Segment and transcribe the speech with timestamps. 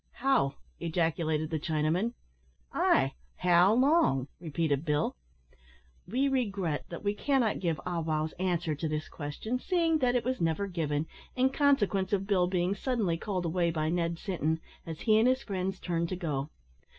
[0.13, 2.13] "How!" ejaculated the Chinaman.
[2.73, 5.15] "Ay, how long?" repeated Bill.
[6.07, 10.25] We regret that we cannot give Ah wow's answer to this question, seeing that it
[10.25, 15.01] was never given, in consequence of Bill being suddenly called away by Ned Sinton, as
[15.01, 16.49] he and his friends turned to go.